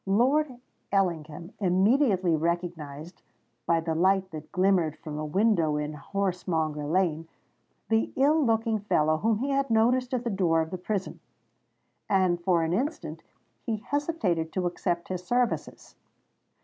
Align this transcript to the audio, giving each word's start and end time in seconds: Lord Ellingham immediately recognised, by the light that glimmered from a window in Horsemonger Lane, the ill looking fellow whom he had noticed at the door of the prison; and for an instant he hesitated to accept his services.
Lord 0.07 0.57
Ellingham 0.91 1.53
immediately 1.59 2.35
recognised, 2.35 3.21
by 3.67 3.81
the 3.81 3.93
light 3.93 4.31
that 4.31 4.51
glimmered 4.51 4.97
from 4.97 5.19
a 5.19 5.23
window 5.25 5.77
in 5.77 5.93
Horsemonger 5.93 6.87
Lane, 6.91 7.27
the 7.87 8.11
ill 8.15 8.43
looking 8.43 8.79
fellow 8.79 9.17
whom 9.17 9.37
he 9.37 9.51
had 9.51 9.69
noticed 9.69 10.11
at 10.15 10.23
the 10.23 10.31
door 10.31 10.59
of 10.59 10.71
the 10.71 10.77
prison; 10.79 11.19
and 12.09 12.41
for 12.41 12.63
an 12.63 12.73
instant 12.73 13.21
he 13.63 13.77
hesitated 13.77 14.51
to 14.53 14.65
accept 14.65 15.09
his 15.09 15.23
services. 15.23 15.95